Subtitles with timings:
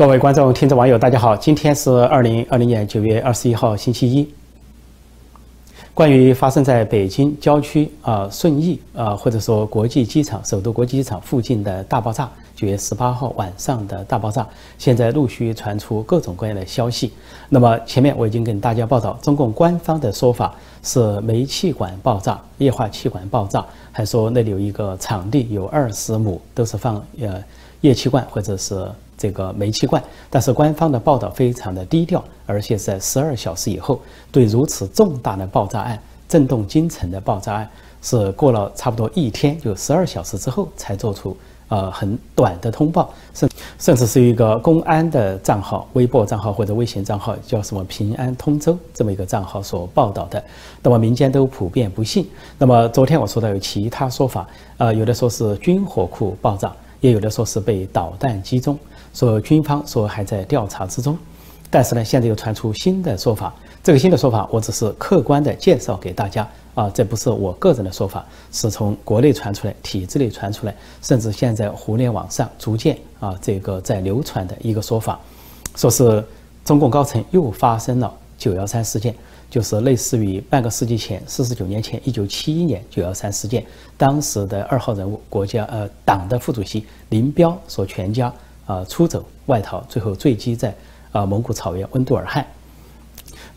[0.00, 1.36] 各位观众、听众、网友，大家好！
[1.36, 4.26] 今天是二零二零年九月二十一号，星期一。
[5.92, 17.12] 关于发生在北京郊区啊顺义啊，或者说国际机场、首都国际机场附近的大爆炸，九月十八号晚上的大爆炸，现在陆续传出各种各样的消息。
[17.50, 27.44] 那么前面我已经跟大家报道，中共官方的说法是煤气管爆炸、液化气管爆炸，还说那里有一个场地有二十亩，都是放呃
[27.82, 28.88] 液气罐或者是。
[29.20, 34.00] 这个煤气罐，但是官方的报道非常的低调，而且在十二小时以后，
[34.32, 37.68] 对如此重大的爆炸案、震动京城的爆炸案，
[38.00, 41.36] 是过了差不多一天，就十二小时之后才做出
[41.68, 50.42] 呃很短的通报，甚甚至是一个公安的账号、微博账号或者微信账号，叫什么“平安通州”这么一个账号所报道的，
[50.82, 52.26] 那么民间都普遍不信。
[52.56, 58.78] 那么昨天我说到有其他说法，呃，有的说是军火库爆炸，也有的说是被导弹击中。
[59.12, 61.16] 说军方说还在调查之中，
[61.70, 63.54] 但是呢，现在又传出新的说法。
[63.82, 68.22] 这个新的说法，我只是客观的介绍给大家啊，这不是我个人的说法，
[68.52, 75.18] 是从国内传出来、体制内传出来，甚至现在互联网上逐渐啊这个在流传的一个说法，
[75.76, 76.22] 说是
[76.62, 79.14] 中共高层又发生了九幺三事件，
[79.48, 83.64] 就是类似于半个世纪前四十九年前一九七一年九幺三事件，
[83.96, 88.30] 当时的二号人物国家呃党的副主席林彪所全家。
[88.66, 90.74] 啊，出走外逃，最后坠机在
[91.12, 92.46] 啊蒙古草原温都尔汗。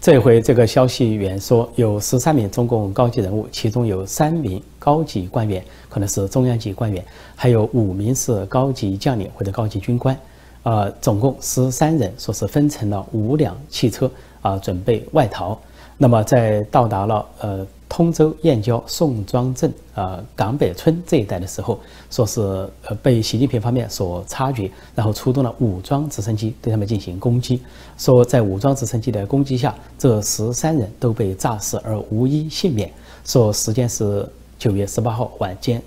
[0.02, 7.04] 这回这个消息源说有十三名中共高级人物，其中有三名高级官员，可能是中央级官员，
[7.36, 10.18] 还有五名是高级将领或者高级军官，
[10.64, 14.09] 啊，总共十三人，说是分成了五辆汽车
[14.42, 15.58] 啊，准备外逃。
[15.98, 17.68] 那么在到达了呃。
[17.96, 22.42] 通州燕郊宋庄镇啊港北村这一带的时候，说是
[22.88, 27.62] 呃被习近平方面所察觉，然后出动了武装直升机对他们进行攻击。
[28.00, 32.92] 说在武装直升机的攻击下，这十三人都被炸死而无一幸免。
[33.26, 34.28] 说时间是
[34.58, 35.80] 九月十八号晚间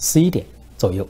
[0.00, 0.44] 十一点
[0.76, 1.06] 左右。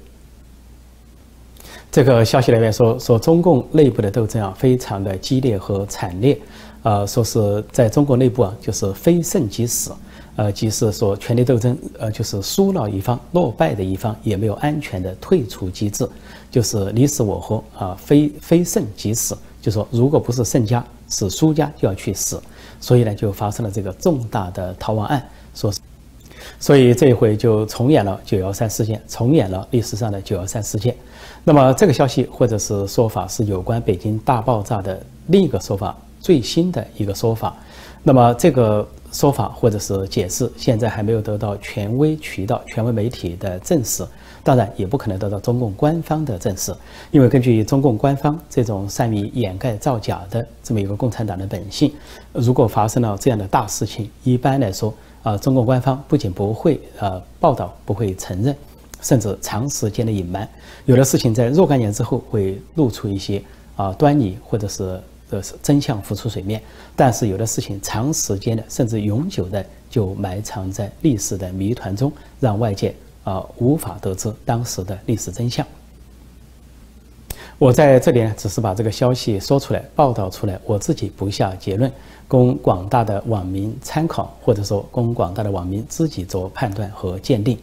[1.90, 6.38] 这个消息来源说说中共内部的斗争啊非常的激烈和惨烈，
[6.82, 9.90] 呃说是在中国内部啊就是非胜即死。
[10.34, 16.08] 呃，即使说权力斗争，呃，就是输了一方，落败的一方也没有安全的退出机制，
[16.50, 19.36] 就是你死我活啊，非非胜即死。
[19.60, 22.40] 就说如果不是胜家，是输家就要去死。
[22.80, 25.22] 所以呢，就发生了这个重大的逃亡案，
[25.54, 25.80] 说是，
[26.58, 30.96] 所以这一回就重演了九幺三事件，重演了历史上的九幺三事件。
[31.44, 37.54] 那么这个消息或者是说法是有关北京大爆炸的另一个说法，最新的一个说法。
[38.02, 38.88] 那么这个。
[39.12, 43.58] 说法或者是解释，现在还没有得到权威渠道、权威媒体的。
[43.60, 44.04] 证实，
[44.42, 46.38] 当然也不可能得到中共官方的。
[46.38, 46.74] 证实，
[47.10, 50.44] 因为根据中共官方这种善于掩盖造假的。
[50.64, 51.46] 这么一个共产党的。
[51.46, 51.92] 本性，
[52.32, 53.46] 如果发生了这样的。
[53.46, 54.92] 大事情，一般来说
[55.22, 58.56] 啊，中共官方不仅不会呃报道，不会承认，
[59.02, 60.10] 甚至长时间的。
[60.10, 60.48] 隐瞒，
[60.86, 61.04] 有的。
[61.04, 63.42] 事情在若干年之后会露出一些
[63.76, 64.98] 啊端倪，或者是。
[65.40, 66.60] 的真相浮出水面，
[66.94, 72.94] 但是有的事情长时间的甚至永久的就埋藏在历史的谜团中，让外界
[73.24, 75.66] 啊无法得知当时的历史真相。
[77.58, 81.90] 我在这里呢，只是把这个消息说出来，报道出来，我自己不下结论，
[82.26, 87.56] 供广大的网民参考，或者说供广大的网民自己做判断和鉴定。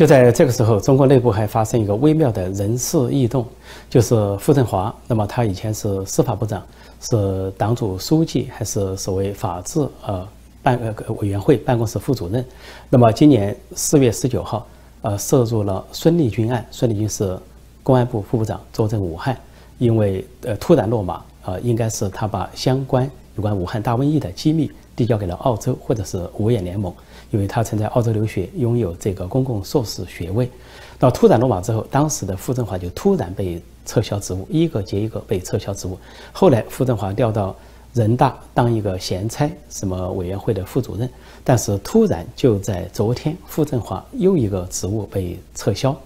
[0.00, 3.46] 就在这个时候，中国内部还发生一个微妙的人事异动，
[3.90, 4.94] 就是傅政华。
[5.06, 6.62] 那么他以前是司法部长，
[7.02, 10.26] 是党组书记，还是所谓法制呃
[10.62, 12.42] 办呃委员会办公室副主任。
[12.88, 14.66] 那么今年四月十九号，
[15.02, 16.66] 呃，涉入了孙立军案。
[16.70, 17.38] 孙立军是
[17.82, 19.36] 公安部副部长，坐镇武汉，
[19.76, 23.04] 因为呃突然落马，呃，应该是他把相关
[23.36, 26.90] 有关武汉大瘟疫的机密递交给了澳洲或者是五眼联盟。
[27.30, 30.50] 因为他曾在澳洲留学，拥有这个公共硕士学位。
[30.98, 35.98] 到突然落马之后，当时的傅政华就突然被撤销职务，一个接一个被撤销职务。
[36.32, 37.54] 后来傅政华调到
[37.94, 41.08] 人大当一个闲差，什么委员会的副主任。
[41.42, 45.96] 但是突然就在昨天，傅政华又一个职务被撤销。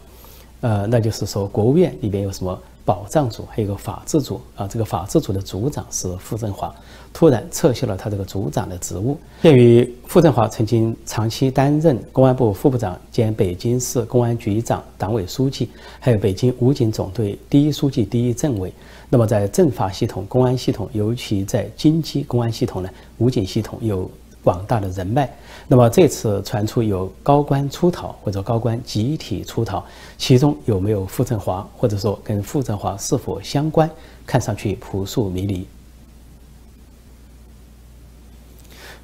[0.60, 2.58] 呃，那就是说国务院里边有什么？
[2.84, 6.74] 保障组还有个法制组啊，这个法制组的组长是傅政华，
[7.12, 9.18] 突然撤销了他这个组长的职务。
[9.42, 18.70] 鉴于傅政华曾经长期担任公安部副部长兼北京市公安局长、党委书记，还有北京武警总队第一书记、第一政委，
[19.08, 24.10] 那么在政法系统、公安系统，尤其在京畿公安系统呢，武警系统有
[24.42, 25.34] 广大的人脉。
[25.66, 29.82] 那么这次传出有高官出逃或者高官集体出逃，
[30.18, 33.90] 其中有没有傅政华，或者说跟傅政华是否相关，
[34.26, 35.66] 看上去扑朔迷离。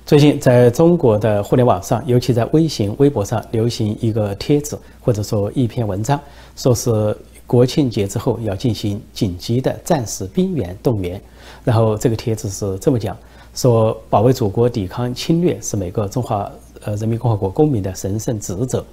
[0.05, 6.21] 最近在中国的互联网上，尤其在微信、微博上流行一个帖子，或者说一篇文章，
[6.57, 7.17] 说是
[7.47, 11.21] 国庆节之后要进行紧急的战时兵员动员。
[11.65, 13.17] 然后这个帖子是这么讲：
[13.55, 16.51] 说保卫祖国、抵抗侵略是每个中华
[16.85, 18.85] 呃人民共和国公民的神圣职责。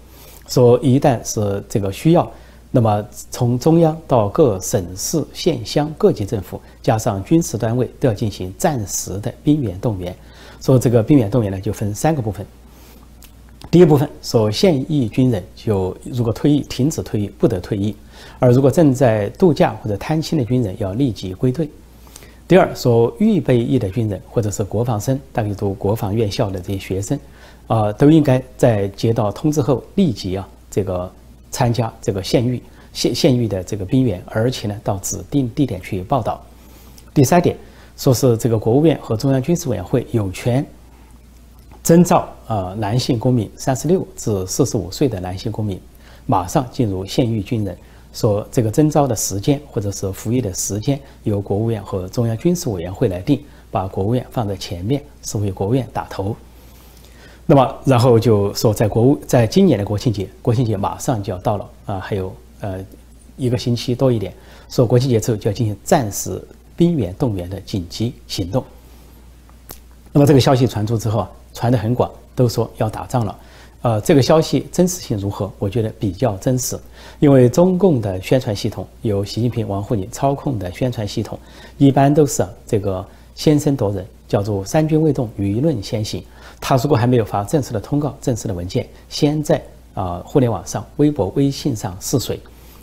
[0.47, 2.31] 说一旦是这个需要，
[2.71, 10.15] 那么从中央到各省市县乡各级政府，加上军事单位，都要进行战时的兵员动员。
[10.61, 12.45] 说这个兵员动员呢，就分三个部分。
[13.69, 17.93] 第一部分说现役军人就如果退役，停止退役，不得退役；
[18.39, 21.69] 而如果正在度假或者探亲的军人，要立即归队。
[22.47, 27.19] 第二说预备役的军人或者是国防生，大概读国防院校的这些学生，
[27.67, 31.11] 啊，都应该在接到通知后立即啊这个
[31.51, 32.63] 参加这个现役
[32.93, 36.43] 现现役的这个兵员，而且呢到指定地点去报道。
[37.13, 37.55] 第三点。
[37.97, 40.63] 说是这个国务院和中央军事委员会有权
[41.81, 45.81] 征召啊男性公民三十六至四十五岁的男性公民，
[46.27, 47.75] 马上进入现役军人。
[48.13, 56.35] 说这个征召的时间或者是服役的时间由国务院和中央军事委员会来定，把国务院放在前面，是为国务院打头。
[57.45, 62.83] 那么然后就说在国务在今年的国庆节，国庆节马上就要到了啊，还有呃
[63.35, 64.33] 一个星期多一点，
[64.69, 66.41] 说国庆节之后就要进行战时。
[66.77, 68.63] 兵员动员的紧急行动。
[70.11, 73.35] 那么这个消息传出之后啊，传得很广，都说要打仗了。
[73.83, 75.49] 呃，这个消息真实性如何？
[75.59, 76.77] 我觉得比较真实，
[77.19, 81.39] 因为中共的宣传系统由习近平、王沪宁操控的宣传系统，
[81.77, 86.23] 一般都是这个先声夺人，叫做三军未动，舆论先行。
[86.59, 89.61] 他如果还没有发正式的通告、正式的文件，先在
[89.93, 92.39] 啊互联网上、微博、微信上试水、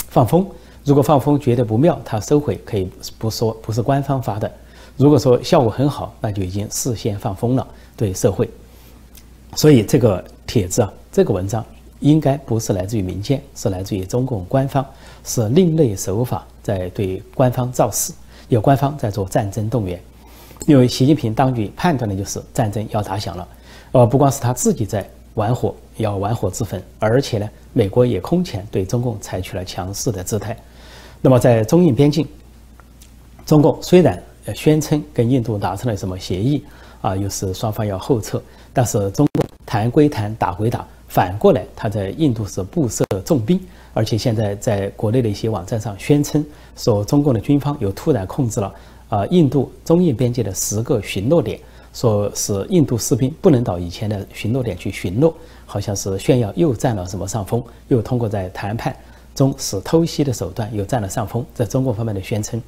[0.08, 0.46] 放风。
[0.84, 2.88] 如果放风觉得不妙，他收回可以
[3.18, 4.50] 不说，不是官方发的。
[4.96, 7.66] 如果说效果很好，那就已经事先放风了，
[7.96, 8.48] 对社会。
[9.56, 11.64] 所以这个帖子啊，这个文章
[12.00, 14.84] 应该不是来自于民间，是来自于中共官方，
[15.24, 18.12] 是另类手法在对官方造势，
[18.48, 20.00] 有官方在做战争动员。
[20.66, 23.48] 因为习近平当局判断的就是战争要打响了，
[23.92, 30.56] 呃，不光是他自己在玩火，要玩火自焚，而且呢，美国也空前对中共采取了强势的姿态。
[31.20, 32.26] 那么在中印边境，
[33.44, 34.22] 中共虽然
[34.54, 36.64] 宣称跟印度达成了什么协议
[37.04, 38.42] 啊，又是双方要后撤，
[38.72, 43.60] 但是中共谈归谈，打归打，反过来他在印度是布设重兵，
[43.92, 46.42] 而且现在在国内的一些网站上宣称
[46.74, 48.74] 说，中共的军方又突然控制了
[49.10, 51.60] 啊印度中印边界的十个巡逻点，
[51.92, 55.30] 说是印度士兵不能到以前的巡逻点去巡逻，
[55.66, 58.96] 好像是炫耀又占了什么上风，又通过在谈判。
[59.34, 62.62] 中使偷袭的手段又占了上风，在中国方面的宣称。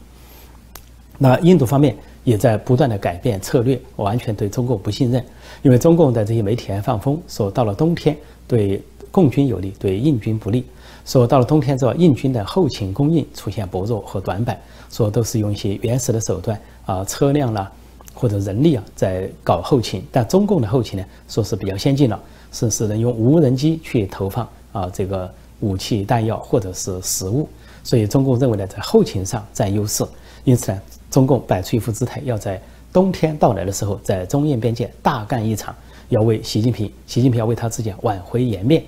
[1.17, 1.97] 那印度方面
[2.27, 5.25] 也在不断的改变策略，完全对中共不信任，
[5.63, 8.17] 因为中共的这些媒体还放风说，到了冬天
[8.49, 8.83] 对
[9.13, 10.67] 共军有利，对印军不利。
[11.05, 17.71] 说到了冬天之后，印军的后勤供应出现薄弱和短板，说都是用一些原始的手段啊，车辆啦
[18.13, 22.21] 或者人力啊在搞后勤，但中共的后勤呢，说是比较先进了，
[22.51, 25.33] 是是能用无人机去投放啊这个。
[25.61, 27.49] 武器弹药或者是食物，
[27.83, 30.05] 所以中共认为呢，在后勤上占优势，
[30.45, 30.79] 因此呢，
[31.11, 32.61] 中共摆出一副姿态，要在
[32.93, 35.75] 冬天到来的时候，在中印边界大干一场，
[36.09, 38.83] 要为习近平，习近平要为他自己挽回颜面。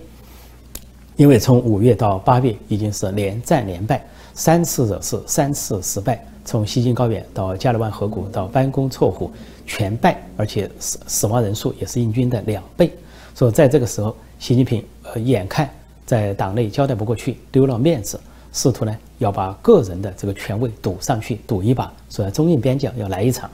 [1.17, 9.31] 因为从五月到八月已经是连战连败，三次惹事，三次失败，从西京高原到加勒万河谷到班公错湖
[9.67, 12.93] 全败，而且死死亡人数也是印军的两倍。
[13.35, 15.69] 所以在这个时候，习近平呃眼看。
[16.07, 18.19] 在党内交代不过去，丢了面子，
[18.59, 23.49] 试图呢要把个人的这个权位赌上去，赌一把，说在中印边疆要来一场。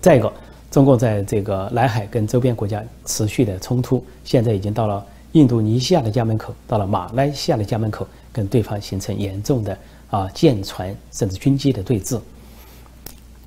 [0.00, 0.32] 再一个，
[0.70, 9.76] 中共在这个南海跟周边国家持续的冲突，现在已经到了印度尼西亚的家门口，到了马来西亚的家门口，跟对方形成严重的
[10.08, 12.18] 啊舰船甚至军机的对峙。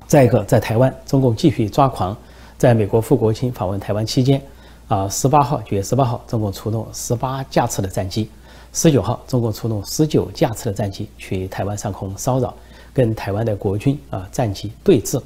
[0.06, 2.16] 再一个，在台湾，中共继续抓狂，
[2.56, 4.40] 在美国副国卿访问台湾期间。
[4.88, 8.28] 啊，十八号，九月十八号，中共出动十八架次的战机；
[8.76, 12.54] 十九号，中共出动十九架次的战机去台湾上空骚扰，
[12.92, 15.18] 跟台湾的国军啊战机对峙。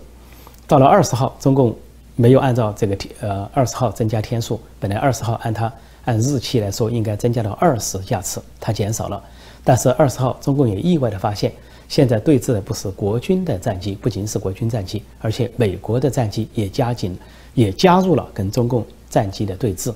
[0.68, 1.76] 到了二十号，中共
[2.14, 5.70] 没有按照这个呃二十号增加天数，本来二十号按它
[6.04, 9.20] 按日期来说应该增加到二十架次，它减少了。
[9.64, 11.52] 但是二十号，中共也意外的发现，
[11.88, 17.18] 现在对峙的不是国军的战机，不仅是国军战机，而且美国的战机也加紧，
[17.54, 18.86] 也加入了跟中共。
[19.10, 19.92] 战机的对峙。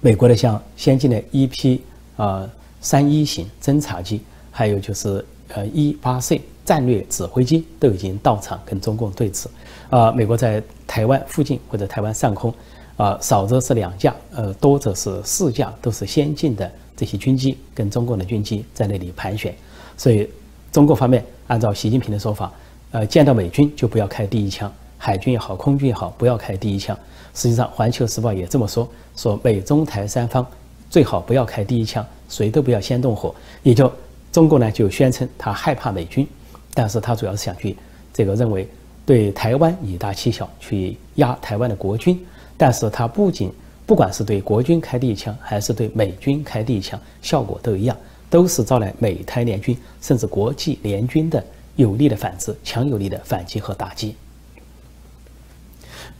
[0.00, 1.78] 美国的像先进的 EP
[2.16, 2.48] 呃
[2.80, 9.46] 三一型侦察机，还有就是呃 E 八 C 战略指挥机都已经到场跟中共对峙。
[9.90, 12.52] 啊，美国在台湾附近或者台湾上空，
[12.96, 19.54] 啊少则是两架，呃多则是四架，都是先进的这些军机跟中共的军机在那里盘旋。
[19.96, 20.28] 所以
[20.72, 22.52] 中国方面按照习近平的说法，
[22.90, 26.98] 呃见到美军就不要开第一枪，海军也好，空军也好，不要开第一枪。
[27.34, 30.44] 实际上，《环球时报》也这么说，说美中台三方
[30.88, 33.34] 最好不要开第一枪，谁都不要先动火。
[33.62, 33.90] 也就
[34.30, 36.26] 中国呢，就宣称他害怕美军，
[36.72, 37.76] 但是他主要是想去
[38.12, 38.68] 这个认为
[39.04, 42.18] 对台湾以大欺小，去压台湾的国军。
[42.56, 43.52] 但是他不仅
[43.84, 47.96] 不管是对国军开第一枪，还是对美军开第一枪，效果都一样，
[48.30, 54.14] 都是招来美台联军甚至国际联军的有力的反制、强有力的反击和打击。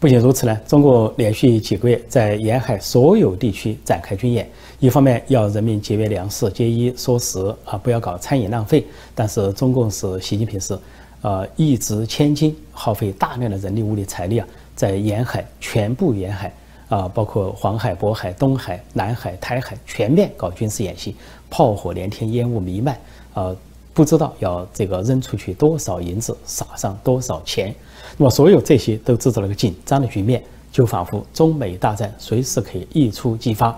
[0.04, 4.46] 不仅如此呢，中国连续几个月在沿海所有地区展开军演，
[4.78, 8.84] 一方面要人民节约粮食、节衣缩食啊，不要搞餐饮浪费。
[9.14, 10.78] 但是中共是习近平是，
[11.22, 14.46] 呃，一掷千金，耗费大量的人力、物力、财力啊，
[14.76, 16.52] 在沿海全部沿海
[16.90, 21.16] 啊，包括黄海、渤海、东海、南海、台海全面搞军事演习，
[21.48, 22.94] 炮火连天，烟雾弥漫
[23.32, 23.56] 啊。
[23.94, 27.72] 不知道要这个扔出去多少银子，撒上多少钱，
[28.16, 33.76] 那么所有这些都制造了一个紧张的局面，就仿佛中美大战随时可以一触即发。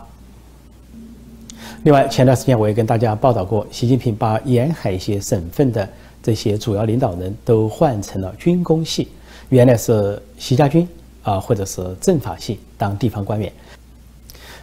[1.85, 5.89] 另外，前段时间我也跟大家报道过，习近平把沿海一些省份的
[6.23, 9.09] 这些主要领导人都换成了军工系，
[9.49, 10.87] 原来是习家军
[11.23, 13.53] 啊，或者是政法系当地方官员，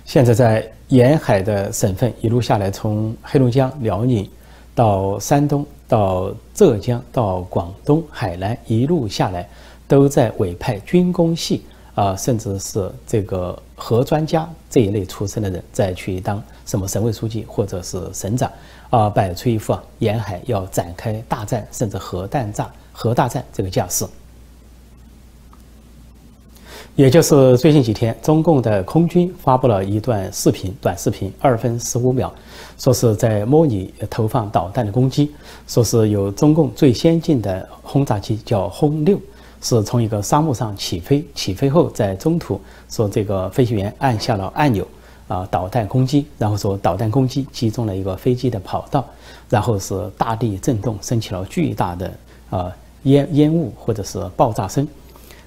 [0.05, 4.29] 现在在沿海的省份一路下来，从黑龙江、辽宁。
[4.75, 9.47] 到山东、到浙江、到广东、海南一路下来，
[9.87, 11.63] 都在委派军工系
[11.95, 18.51] 啊，甚至是这个核专家这一类出身的人，再去当什么省委书记或者是省长
[18.89, 24.05] 啊，摆出一副沿海要展开大战，甚至核弹炸、核大战这个架势。
[26.95, 32.31] 也就是最近几天，中共的空军发布了一段视频，短视频二分十五秒，
[32.77, 35.31] 说是在模拟投放导弹的攻击，
[35.65, 39.19] 说是有中共最先进的轰炸机叫轰六，
[39.59, 44.87] 是从一个沙漠上起飞，起飞后在中途说这个飞行员按下了按钮，
[45.27, 49.03] 啊，导弹攻击，然后说导弹攻击击中了一个飞机的跑道，
[49.49, 52.13] 然后是大地震动，升起了巨大的
[52.51, 52.71] 啊
[53.03, 54.87] 烟烟雾或者是爆炸声。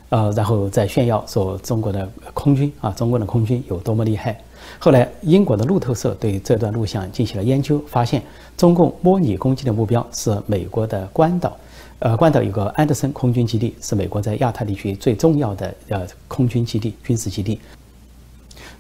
[0.08, 4.40] 呃，然后再炫耀说中国的空军啊，中国的空军有多么厉害。
[4.78, 8.22] 后来，英国的路透社对这段录像进行了研究，发现
[8.56, 11.56] 中共模拟攻击的目标是美国的关岛。
[11.98, 17.58] 呃，关岛有个安德森空军基地，是美国在亚太地区最重要的呃空军基地、军事基地。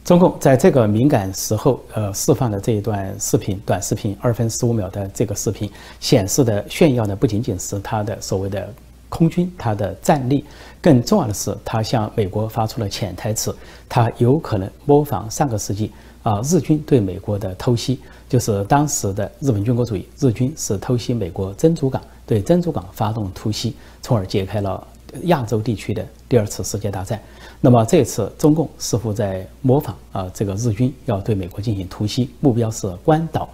[0.04, 5.68] 中共在这个敏感时候，呃，释放的这一段视频，短视频二分十五秒的这个视频，
[5.98, 8.72] 显示的炫耀的不仅仅是他的所谓的。
[9.08, 10.44] 空军它的战力，
[10.86, 13.52] 更重要的是，他向美国发出了潜台词，
[13.88, 15.90] 他有可能模仿上个世纪
[16.22, 24.86] 啊日军对美国的偷袭，就是当时的日本军国主义，日军是偷袭美国珍珠港，对珍珠港发动突袭，从而解开了
[25.24, 27.20] 亚洲地区的第二次世界大战。
[27.60, 33.48] 那么这次中共似乎在模仿啊这个日军要对美国进行突袭，目标是关岛。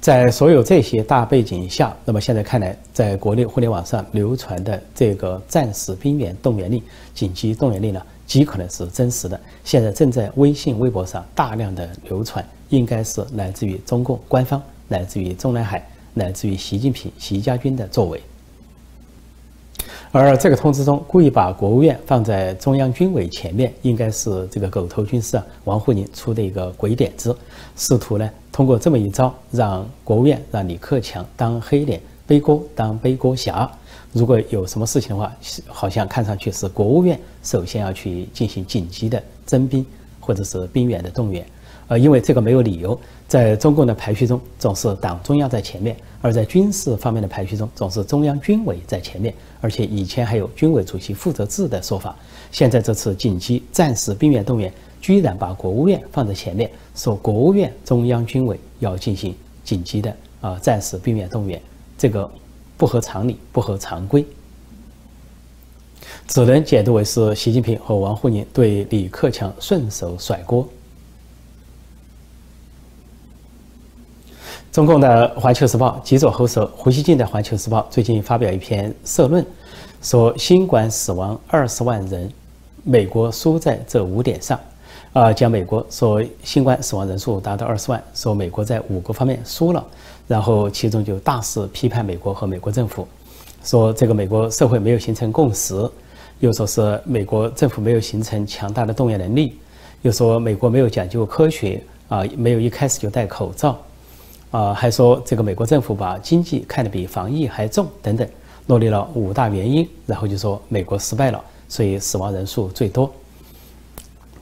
[0.00, 6.82] 在所有这些大背景下，那么现在看来，在国内互联网上流传的这个战时兵员动员令、
[7.14, 9.38] 紧急动员令呢，极可能是真实的。
[9.64, 18.20] 现在正在微信、微博上大量的流传，应该是来自于中共官方、来自于中南海、来自于习近平、习家军的作为。
[20.12, 27.36] 而这个通知中故意把国务院放在中央军委前面，应该是这个狗头军师啊王沪宁出的一个鬼点子，
[27.76, 33.70] 试图呢通过这么一招，让国务院让李克强当黑脸背锅当背锅侠。
[34.12, 35.32] 如果有什么事情的话，
[35.68, 39.86] 好像看上去是国务院首先要去进行紧急的征兵
[40.18, 41.46] 或者是兵员的动员。
[41.86, 52.14] 呃，因为这个没有理由，在中共的排序中总是党中央在前面，而在军事方面的排序中总是中央军委在前面，而且以前还有军委主席负责制的说法。
[52.52, 61.60] 现在这次紧急战时兵员动员，居然把国务院放在前面，说国务院中央军委要进行紧急的啊战时避免动员，
[61.96, 62.30] 这个
[62.76, 64.24] 不合常理，不合常规，
[66.26, 70.68] 只能解读为是习近平和王沪宁对李克强顺手甩锅。
[74.72, 79.44] 中共的《环球时报》极左后手胡锡进的《环球时报》最近发表一篇社论，
[80.00, 82.32] 说新冠死亡二十万人，
[82.84, 84.58] 美国输在这五点上，
[85.12, 89.84] 啊，讲美国说新冠死亡人数达到二十万，说美国在五个方面输了，
[90.28, 93.04] 然后其中就大肆批判美国和美国政府，
[93.64, 95.74] 说这个美国社会没有形成共识，
[96.38, 99.58] 又说是美国政府没有形成强大的动员能力，
[100.02, 103.76] 又说美国没有讲究科学啊，没有一开始就戴口罩，
[104.52, 108.28] 啊，还说这个美国政府把经济看得比防疫还重等等。
[108.68, 113.12] 罗列了五大原因，然后就说美国失败了，所以死亡人数最多。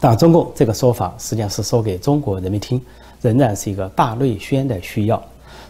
[0.00, 2.80] 但中共这个说法实际上是说给中国人民听，
[3.20, 5.22] 仍然是一个大内宣的需要。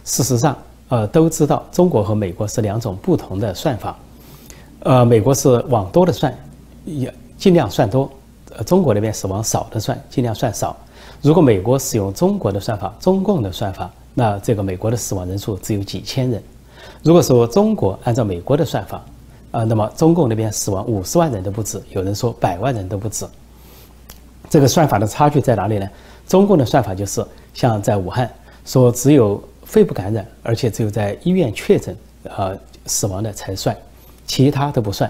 [0.05, 0.55] 事实上，
[0.89, 3.97] 呃，都知道中国和美国是两种不同的算法。
[4.81, 6.33] 呃，美国是往多的算，
[6.85, 8.07] 也尽量算多；
[8.65, 10.75] 中国那边是往少的算，尽量算少。
[11.21, 16.41] 如果美国使用中国的算法，中共的算法，那这个美国的死亡人数只有几千人。
[17.03, 19.03] 如果说中国按照美国的算法，
[19.51, 23.25] 啊，那么中共那边死亡五十万人都不止，有人说百万人都不止。
[24.49, 25.87] 这个算法的差距在哪里呢？
[26.27, 28.29] 中共的算法就是像在武汉
[28.65, 31.95] 说只有肺部感染，而且只有在医院确诊
[32.27, 32.51] 啊
[32.85, 33.75] 死亡的才算，
[34.25, 35.09] 其他都不算。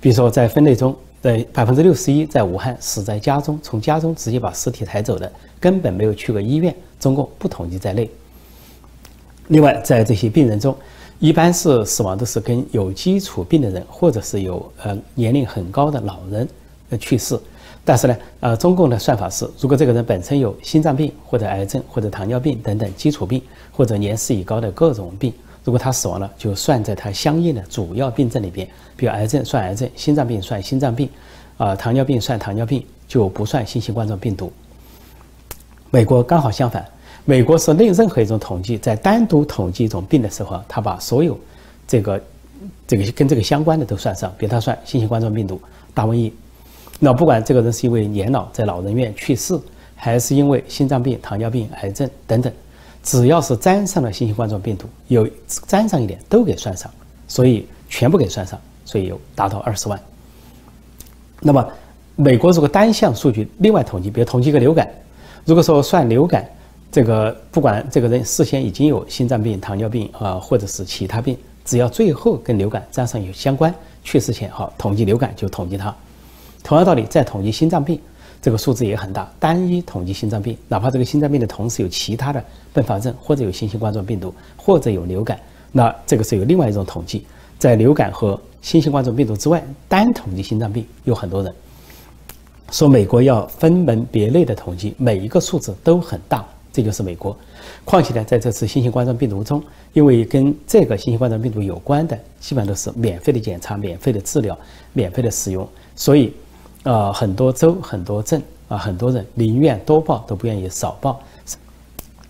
[0.00, 5.30] 比如说在分类中，在百分之六十一在武汉死在家中，从家中直接把尸体抬走的，
[5.60, 8.08] 根本没有去过医院，中共不统计在内。
[9.48, 10.76] 另外，在这些病人中，
[11.18, 16.48] 一般是死亡都是跟有基础病的人，或者是有呃年龄很高的老人
[16.90, 17.38] 呃去世。
[17.88, 23.40] 但是呢，呃，中共的算法是，如果这个人本身有心脏病或者癌症或者糖尿病等等基础病，
[23.72, 25.32] 或者年事已高的各种病，
[25.64, 31.08] 如果他死亡了，就算在他相应的主要病症里边，比如癌症算癌症，心脏病算心脏病，
[31.56, 34.52] 啊，糖尿病算糖尿病，就不算新型冠状病毒。
[35.88, 36.86] 美国刚好相反。
[37.24, 41.40] 美国是任任何一种统计，在单独统计一种病的时候，他把所有
[41.86, 42.20] 这个
[42.86, 45.58] 这个跟这个相关的都算上，比如他算新型冠状病毒、
[45.94, 46.30] 大瘟疫。
[46.98, 49.58] 那不管这个人是因为年老在老人院去世，
[49.94, 52.52] 还是因为心脏病、糖尿病、癌症等等，
[53.02, 55.28] 只要是沾上了新型冠状病毒，有
[55.66, 56.90] 沾上一点都给算上，
[57.26, 60.00] 所以全部给算上，所以有达到二十万。
[61.40, 61.66] 那么
[62.16, 64.88] 美国如果单项数据另外统计，比如统计一个流感，
[65.44, 66.48] 如果说算流感。
[66.90, 75.94] 这个不管这个人事先已经有心脏病、糖尿病啊，或者是其他病，只要最后跟流感沾上有相关，去世前好统计流感就统计它。
[76.62, 77.98] 同样道理，再统计心脏病，
[78.42, 79.30] 这个数字也很大。
[79.38, 82.44] 单一统计心脏病，哪怕这个心脏病的同时有其他的
[82.74, 85.40] 并发症，或者有新型冠状病毒，或者有流感，
[85.72, 87.24] 那这个是有另外一种统计。
[87.58, 91.52] 在流感和新型冠状病毒之外，单统计心脏病有很多人。
[92.70, 96.46] 说美国要分门别类的统计，每一个数字都很大。
[96.70, 97.36] 这就是美国，
[97.84, 99.60] 况且呢，在这次新型冠状病毒中，
[99.94, 104.56] 因为跟这个新型冠状病毒有关的，基本上都是免费的检查、免费的治疗、
[104.92, 105.66] 免费的使用，
[105.96, 106.32] 所以，
[106.88, 111.20] 呃，很多州、很多镇啊，很多人宁愿多报都不愿意少报。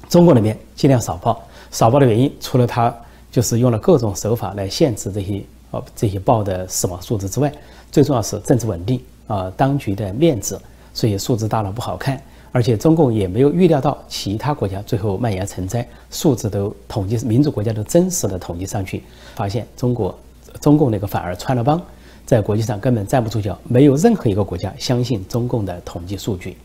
[0.09, 1.41] 中国那边尽量少报，
[1.71, 2.93] 少报的原因，除了他
[3.31, 7.53] 就是用了各种手法来限制这些呃这些报的死亡数字之外，
[7.93, 10.61] 最重要是政治稳定啊，当局的面子，
[10.93, 12.21] 所以数字大了不好看。
[12.51, 19.05] 而且中共也没有预料到其他国家最后蔓延成灾，数字都统计民主国家都真实的统计上去，
[19.37, 20.19] 发现中国
[20.61, 21.81] 中共那个反而穿了帮，
[22.29, 26.59] 在国际上根本站不住脚，没有任何一个国家相信中共的统计数据。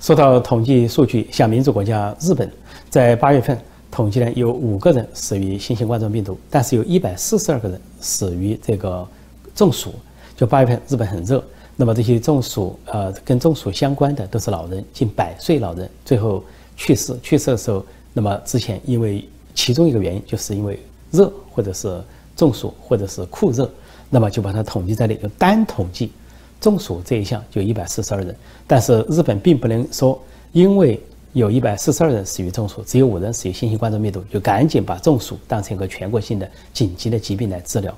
[0.00, 2.50] 说到统计数据，像民主国家日本，
[2.88, 9.06] 在八月份统计呢有五个人死于新型冠状病毒，但是有一百四十二个人死于这个
[9.54, 9.94] 中暑。
[10.34, 11.44] 就八月份日本很热。
[11.76, 16.42] 那么这些中暑，呃，跟中暑相关的都是老人，近百岁老人最后
[16.78, 17.14] 去世。
[17.22, 20.80] 去世的时候，那么之前因为其中一个原因，就是因为
[21.10, 22.02] 热，或者是
[22.36, 23.70] 中暑，或者是酷热，
[24.10, 26.12] 那么就把它统计在内，就单统计
[26.60, 28.34] 中暑这一项就一百四十二人。
[28.66, 30.20] 但是日本并不能说，
[30.52, 31.00] 因为
[31.32, 37.96] 有一百四十二人死于中暑，只有五人死于新型冠状病毒，就赶紧把中暑当成一个全国性的紧急的疾病来治疗，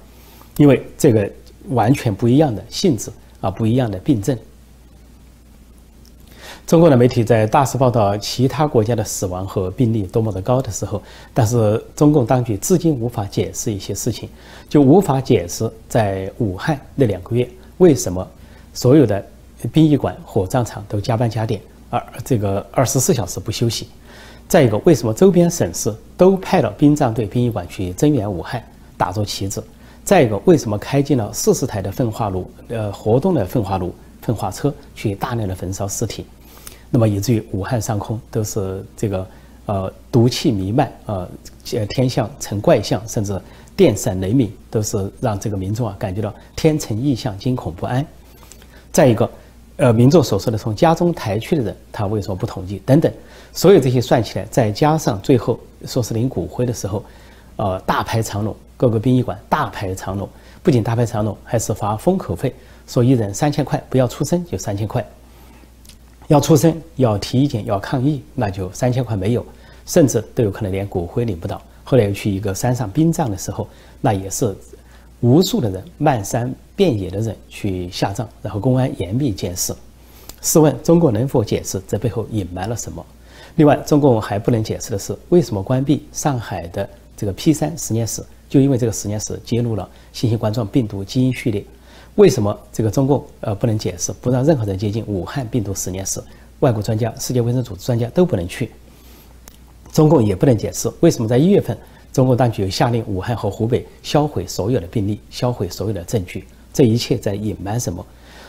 [0.56, 1.30] 因为这个
[1.68, 3.10] 完全不一样的性质。
[3.42, 4.36] 啊，不一样的病症。
[6.66, 11.00] 中国的媒体在大肆报道其他国家的死亡和病例多么的高的时候，
[11.32, 14.28] 但是中共当局至今无法解释一些事情，
[14.68, 17.48] 就无法解释在武汉那两个月
[17.78, 18.26] 为什么
[18.74, 19.24] 所有的
[19.72, 23.86] 殡仪馆、火葬场都加班加点，而这个二十四小时不休息。
[24.48, 28.60] 再一个，为什么周边省市都派了殡葬队、殡仪馆去增援武汉，
[28.96, 29.62] 打着旗子？
[30.02, 32.50] 再一个，为什么开进了四十台的焚化炉？
[32.66, 36.24] 呃，活动的焚化炉、焚化车去大量的焚烧尸体，
[36.90, 39.26] 那么以至于武汉上空都是这个
[39.66, 41.28] 呃，毒气弥漫，呃，
[41.88, 43.36] 天象成怪象，甚至
[43.76, 48.06] 电闪雷鸣，都是让这个民众啊感觉到天成异象，惊恐不安。
[48.92, 49.28] 再一个，
[49.76, 52.80] 呃，民众所说的从家中抬去的人，他为什么不统计？
[52.86, 53.12] 等等，
[53.52, 57.04] 所有这些算起来，再加上最后说是领骨灰的时候，
[57.56, 60.28] 呃，大排长龙，各个殡仪馆大排长龙，
[60.62, 62.54] 不仅大排长龙，还是发封口费，
[62.86, 65.04] 说一人三千块，不要出声就三千块，
[66.28, 69.44] 要出声要提意见要抗议，那就三千块没有。
[69.86, 71.62] 甚至都有可能连骨灰领不到。
[71.84, 73.68] 后来又去一个山上殡葬的时候，
[74.00, 74.52] 那也是
[75.20, 79.72] 无数的人漫山遍野的人去下葬，然后公安严密监视。
[80.42, 83.06] 试问中共能否解释这背后隐瞒了什么？
[83.54, 88.24] 另外，中共还不能解释的是，为什么关闭上海的这个 P 三实验室？
[88.48, 91.64] 就因为这个实验室揭露了新型冠状病毒基因序列。
[92.16, 96.20] 为什么这个中共呃不能解释，不让任何人接近武汉病毒实验室？
[96.60, 98.70] 外国专家、世界卫生组织专家都不能去。
[99.92, 101.76] 中共也不能解释为什么在一月份，
[102.12, 108.04] 中共当局下令武汉和湖北销毁所有的病例，销毁所有的证据，这一切在隐瞒什么？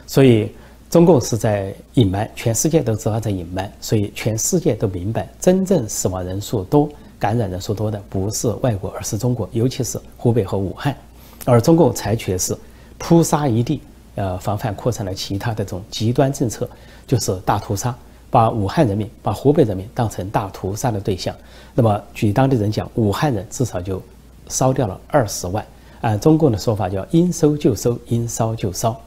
[0.06, 0.50] 所以
[0.90, 10.96] 中共是在隐瞒，全世界都知道在隐瞒，所以全世界都明白，真正死亡人数多、感染人数多的不是外国，而是中国，尤其是湖北和武汉。
[11.44, 12.58] 而中共采取的是
[12.98, 13.82] 扑杀一地，
[14.16, 16.70] 呃，防范扩散的其他的这种极端政策，
[17.06, 17.96] 就是大屠杀。
[18.30, 21.34] 把武汉人民、把湖北人民当成大屠杀的对象，
[21.74, 24.04] 那么据当地人讲，武汉人至少就
[24.50, 25.66] 烧掉了二十万。
[26.02, 29.00] 按中共的说法，叫应收就收，应烧就烧。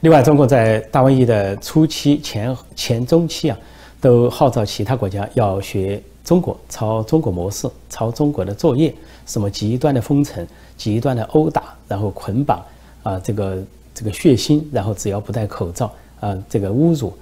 [0.00, 3.58] 另外，中共在大瘟疫的初期、前前中期啊，
[4.02, 8.92] 都号召其他国家要学中国，抄中国模式，抄中国的作业，
[9.26, 10.44] 什么极端的封城、
[10.76, 12.64] 极端的殴打，然后捆绑
[13.02, 13.62] 啊，这个
[13.94, 15.92] 这个血腥，然后只要不戴口罩。
[16.20, 17.12] 啊，这个侮辱，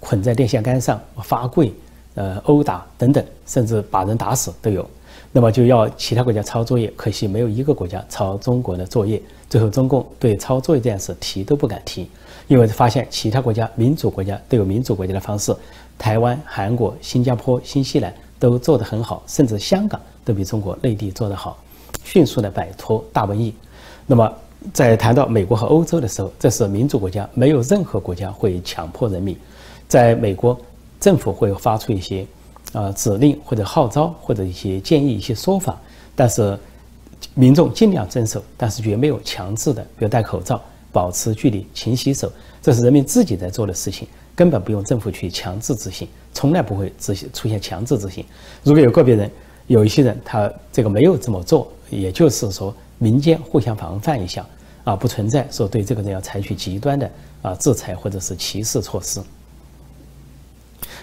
[0.00, 1.70] 捆在电线杆上罚跪，
[2.14, 4.88] 呃，殴打等等，甚至把人打死都有。
[5.32, 9.20] 那么就要其他国家抄作业，可惜没有一个国家抄中国的作业。
[9.50, 12.08] 最后中共对抄作业这件事提都不敢提，
[12.46, 15.54] 因为发现其他国家民主国家都有民主国家的方式，
[15.98, 21.58] 台湾、韩国、新加坡、新西兰都做得很好，甚至香港都比中国内地做得好，
[22.04, 23.54] 迅速的摆脱大瘟疫。
[24.06, 24.32] 那么。
[24.74, 29.34] 在谈到美国和欧洲的时候，这是民主国家，没有任何国家会强迫人民。
[29.86, 30.58] 在美国，
[30.98, 32.26] 政府会发出一些，
[32.72, 35.80] 呃，指令或者号召或者一些建议、一些说法，
[36.16, 36.58] 但是
[37.34, 48.24] 民众尽量遵守，但是绝没有强制的，比如戴口罩、保持距离、勤洗手，这是人民自己在做的事情，根本不用政府去强制执行，从来不会执行出现强制执行。
[48.62, 49.28] 如果有个别人，
[49.66, 52.72] 有一些人他这个没有这么做，也就是说。
[53.00, 54.44] 民间互相防范一下，
[54.82, 57.08] 啊，不存在说对这个人要采取极端的
[57.42, 59.20] 啊制裁或者是歧视措施。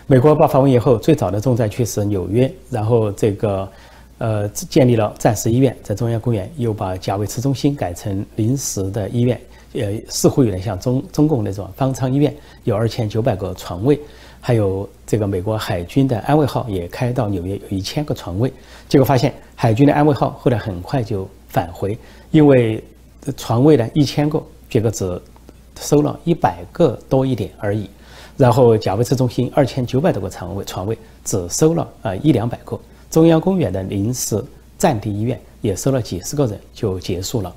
[0.06, 3.71] 美国爆发瘟疫后，最早的重灾区是纽约，然后这个
[4.17, 9.39] 呃建立了战时医院，在中央公园又把贾维茨中心改成临时的医院，
[9.81, 12.33] 呃，似乎有点像中中共那种方舱医院，
[12.63, 13.99] 有二千九百个床位，
[14.41, 18.51] 还有这个美国海军的安慰号也开到纽约，有一千个床位，
[18.89, 21.27] 结果发现海军的安慰号后来很快就。
[21.47, 21.97] 返回，
[22.31, 22.83] 因为
[23.38, 25.21] 床位呢一千个，结果只
[25.79, 27.89] 收了一百个多一点而已。
[28.35, 32.77] 然后贾维斯中心二千九百多个床位，床位只收了啊一两百个。
[33.09, 34.43] 中央公园的临时
[34.77, 37.55] 战地医院也收了几十个人就结束了。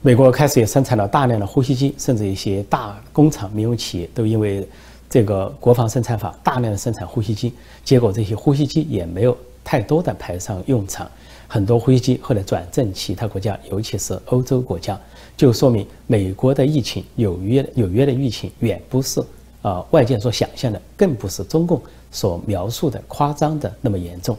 [0.00, 4.66] 美国开始也生产了大量的呼吸机，甚至一些大工厂、民用企业都因为
[5.08, 7.52] 这个国防生产法大量的生产呼吸机，
[7.84, 11.08] 结果这些呼吸机也没有太多的派上用场。
[11.46, 14.98] 很多呼吸机后来转赠其他国家，尤其是欧洲国家，
[15.36, 19.22] 就说明美国的疫情、纽约纽约的疫情远不是
[19.60, 21.78] 啊外界所想象的，更不是中共
[22.10, 24.34] 所描述的夸张的那么严重。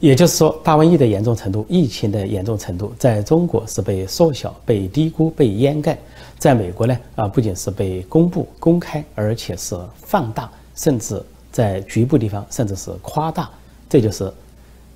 [0.00, 5.94] 也就是说，大瘟疫的严重程度、疫情的严重程度，在中国是被缩小、被低估、被掩盖；
[6.38, 13.50] 在美国呢，啊不仅是被公布、公开，而且是放大，甚至在局部地方甚至是夸大。
[13.88, 14.32] 这就是。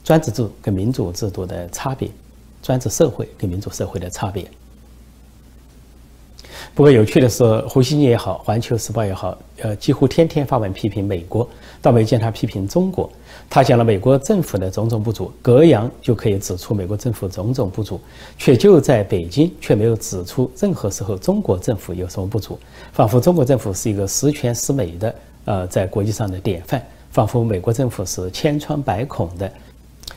[0.04, 2.10] 专制制度跟民主制度的差别，
[2.60, 4.44] 专制社会跟民主社会的差别。
[6.74, 11.46] 不过有趣的是，胡锡进也好，《环球时报》也好，呃，几乎天天发文批评美国，
[11.82, 13.10] 倒没见他批评中国。
[13.50, 18.00] 他讲了美国政府的种种不足，隔洋就可以指出美国政府种种不足，
[18.38, 22.58] 却就在北京却没有指出任何时候中国政府有什么不足，
[22.94, 29.52] 仿佛中国政府是一个十全十美的，呃，在国际上的典范，仿佛美国政府是千疮百孔的。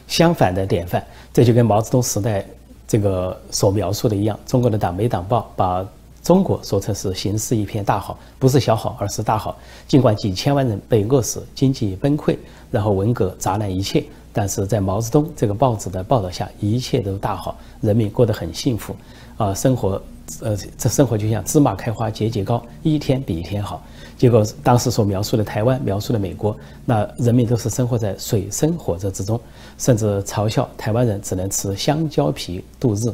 [0.07, 2.45] 相反的典范，这就跟毛泽东时代
[2.87, 4.39] 这个所描述的一样。
[4.45, 5.85] 中国的党媒党报把
[6.25, 9.55] 中国说成是形势一片大好，不是小好，而是大好。
[9.87, 12.35] 尽管几千万人被饿死，经济崩溃，
[12.71, 18.95] 然后文革砸烂一切，但是在毛泽东这个报纸的报道下，一切都大好，人民过得很幸福，
[19.37, 20.01] 啊，生活，
[20.41, 23.83] 呃，这生活就像芝麻开花节节高，一天比一天好。
[24.17, 29.39] 结果当时所描述的台湾，描述的美国，那人民都是生活在水深火热之中，
[29.77, 33.13] 甚至嘲笑台湾人只能吃香蕉皮度日。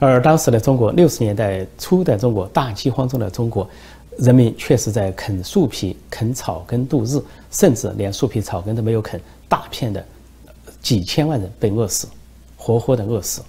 [0.00, 3.68] 而当时的中国，六十年代初的中国，大饥荒中的中国，
[4.16, 10.02] 人民确实在啃树皮、啃草根度日，甚至连树皮、草根都没有啃，大片的
[10.80, 12.08] 几千万人被饿死，
[12.56, 13.42] 活活的饿死。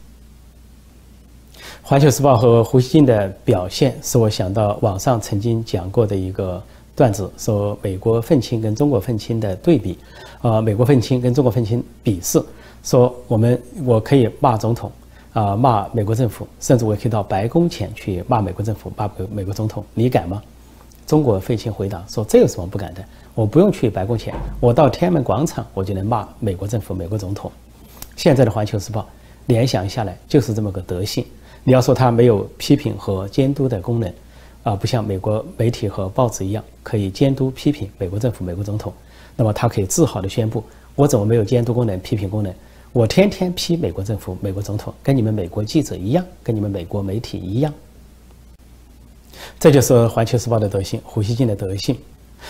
[1.81, 6.61] 环球时报和胡锡进的表现，使我想到网上曾经讲过的一个
[6.95, 9.97] 段子，说美国愤青跟中国愤青的对比，
[10.41, 12.43] 啊，美国愤青跟中国愤青比试，
[12.83, 14.91] 说我们我可以骂总统，
[15.33, 20.41] 啊，骂美国政府，甚至我可以到白宫前去骂美国政府，骂美国总统，你敢吗？
[21.07, 23.03] 中国愤青回答说：“这有什么不敢的？
[23.33, 27.51] 我不用去白宫前，我到天安门广场，我就能骂美国政府、美国总统。”
[28.15, 29.07] 现在的环球时报
[29.47, 31.25] 联想下来就是这么个德性。
[31.63, 34.13] 你要说它没有批评和监督的功能，
[34.63, 38.93] 啊，不像美国媒体和报纸一样可以监督批评美国政府、美国总统，
[39.35, 40.63] 那么它可以自豪地宣布：
[40.95, 42.53] 我怎么没有监督功能、批评功能？
[42.93, 47.73] 我天天批美国政府、美国总统，跟你们美国记者一样，跟你们美国媒体一样。
[49.57, 51.97] 这就是《环球时报》的德性，胡锡进的德性。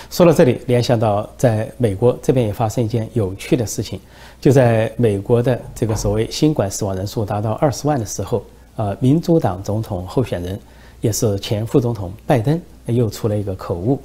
[0.09, 3.99] 说到这里，联想到在美国这边也发生一件有趣的事情，
[4.39, 8.43] 就在美国的这个所谓新冠死亡人数达到二十万的时候。
[8.77, 10.59] 呃，民主党总统候选人，
[11.01, 14.01] 也是前副总统拜登又出了一个口误。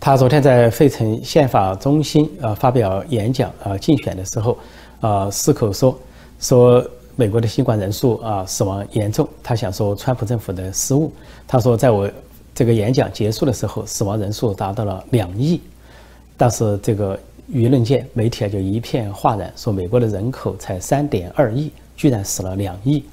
[0.00, 4.58] 他昨天在费城宪法中心呃发表演讲啊竞选的时候，
[5.02, 5.98] 啊失口说
[6.40, 6.82] 说
[7.14, 9.28] 美国的新冠人数啊死亡严重。
[9.42, 11.12] 他想说川普政府的失误。
[11.46, 12.10] 他说在我
[12.54, 15.60] 这个演讲结束的时候，死亡人数达到了两亿。
[16.38, 17.18] 但是这个
[17.52, 23.04] 舆论界媒体啊就一片哗然，说美国的人口才三点二亿，居然死了两亿。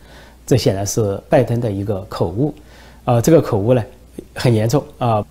[0.47, 2.53] 这显然是拜登的一个口误，
[3.05, 3.83] 啊，这个口误呢
[4.33, 5.23] 很严重啊。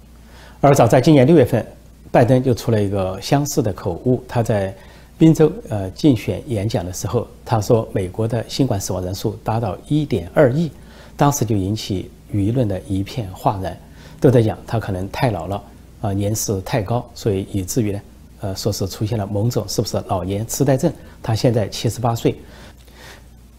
[0.61, 1.64] 而早在今年六月份，
[2.12, 4.23] 拜登就出了一个相似的口误。
[4.29, 4.75] 他在
[5.19, 10.71] 宾州呃竞选演讲的时候，他说美国的新冠死亡人数达到一点二亿，
[11.17, 13.77] 当时就引起舆论的一片哗然，
[14.21, 15.63] 都在讲他可能太老了
[16.01, 18.01] 啊，年事太高，所以以至于呢，
[18.43, 20.93] 呃，说是出现了某种是不是老年痴呆症？
[21.21, 22.35] 他现在七十八岁。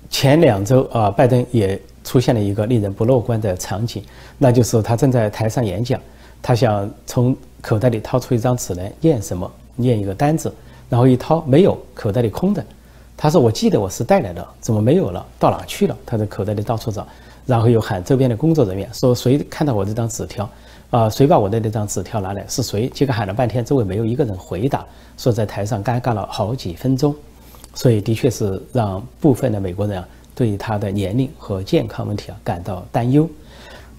[0.10, 4.02] 前两周啊，拜登也出现了一个令人不乐观的场景，
[4.38, 6.00] 那就是他正在台上演讲，
[6.41, 10.52] 他想从口袋里掏出一张纸来念什么，念一个单子，
[10.89, 12.65] 然后一掏没有，口袋里空的。
[13.15, 15.25] 他说：“我记得我是带来的，怎么没有了？
[15.38, 17.06] 到哪去了？”他在口袋里到处找，
[17.45, 20.49] 然后又喊周边的工作人员说：“谁看到我这张纸条？
[20.89, 22.45] 啊，谁把我的那张纸条拿来？
[22.47, 24.86] 是谁？”结果喊了半天，周围没有一个人回答，
[25.17, 27.13] 说在台上尴尬了好几分钟。
[27.75, 33.30] 所以，的确是让部分的美国人啊，对他的年龄和健康问题啊感到担忧。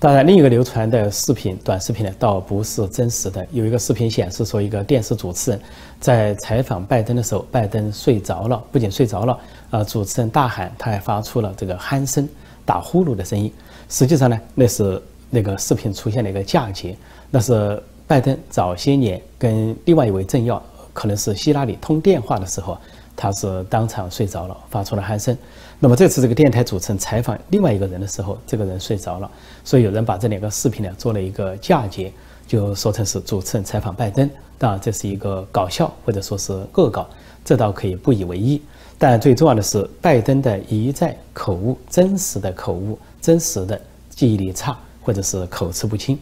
[0.01, 3.47] 当然，另一个流传的视频、短视频呢，倒不是真实的。
[3.53, 5.61] 有一个视频显示说，一个电视主持人
[6.01, 12.27] 在采访拜登的时候，拜登睡着了，不仅睡着了，啊，主持人大喊，他还发出了这个鼾声、
[12.65, 13.53] 打呼噜的声音。
[13.91, 16.97] 实际上呢，那是那个视频出现了一个嫁接，
[17.31, 20.63] 那是拜登早些年跟另外一位政要，
[20.95, 22.79] 可能是希拉里通电话的时候。
[23.21, 25.37] 他是当场睡着了，发出了鼾声。
[25.79, 29.31] 那么这次这个电台主持人采访另外一个人的时候，这个人睡着了，
[29.63, 32.11] 所以有人把这两个视频呢做了一个嫁接，
[32.47, 34.29] 就说成是主持人采访拜登。
[34.57, 37.07] 当然这是一个搞笑或者说是恶搞，
[37.45, 38.63] 这倒可以不以为意。
[38.99, 43.79] 但最重要的是，拜登的一再口误，真实的口误，真实的
[44.09, 46.19] 记忆力差或者是口齿不清，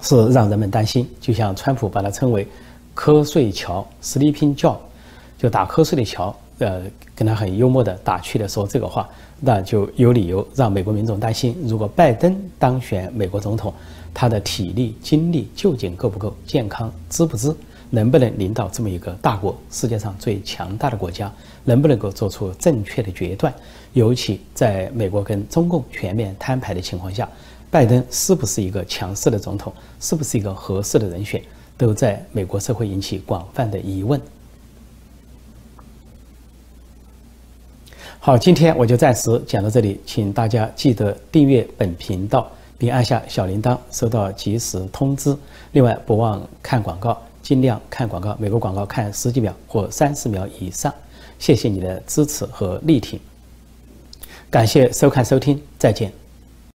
[0.00, 1.06] 是让人们担心。
[1.20, 2.48] 就像川普把它称为
[2.96, 4.76] “瞌睡桥 ”（sleeping job）。
[5.42, 6.82] 就打瞌睡的桥，呃，
[7.16, 9.08] 跟他很幽默的打趣的说这个话，
[9.40, 13.74] 那就有理由让美国民众担心，如果拜登当选美国总统，
[14.14, 17.52] 他的体力精力究竟够不够，健康知不知，
[17.90, 21.28] 能不能领导这么一个大国，世界上最强大的国家，
[21.64, 23.52] 能不能够做出正确的决断？
[23.94, 27.28] 尤其在美国跟中共全面摊牌的情况下，
[27.68, 31.42] 拜登是不是一个强势的总统，是不是一个合适的人选，
[31.76, 34.20] 都在美国社会引起广泛的疑问。
[38.24, 45.36] 好，今天我就暂时讲到这里，请大家记得订阅本频道，并按下小铃铛，收到及时通知。
[45.72, 50.94] 另外，不忘看广告，尽量看广告，每个广告看十几秒或三十秒以上。
[51.40, 53.18] 谢谢你的支持和力挺，
[54.48, 56.21] 感谢收看收听，再见。